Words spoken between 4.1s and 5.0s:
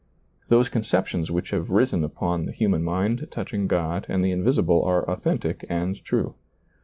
the invisible